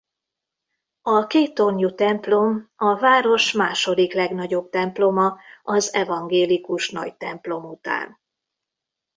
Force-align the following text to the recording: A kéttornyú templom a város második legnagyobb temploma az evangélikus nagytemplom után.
A 1.01 1.27
kéttornyú 1.27 1.89
templom 1.95 2.71
a 2.75 2.95
város 2.95 3.51
második 3.53 4.13
legnagyobb 4.13 4.69
temploma 4.69 5.37
az 5.63 5.93
evangélikus 5.93 6.89
nagytemplom 6.89 7.65
után. 7.65 8.19